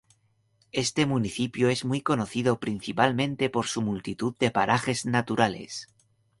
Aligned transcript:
Este 0.71 1.05
municipio 1.05 1.69
es 1.69 1.85
muy 1.85 2.01
conocido 2.01 2.59
principalmente 2.59 3.51
por 3.51 3.67
su 3.67 3.83
multitud 3.83 4.33
de 4.39 4.49
parajes 4.49 5.05
naturales. 5.05 5.89